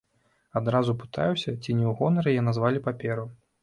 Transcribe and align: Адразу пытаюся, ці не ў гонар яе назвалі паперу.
Адразу 0.61 0.95
пытаюся, 1.03 1.55
ці 1.63 1.79
не 1.79 1.85
ў 1.93 1.95
гонар 2.03 2.35
яе 2.35 2.43
назвалі 2.53 2.87
паперу. 2.91 3.33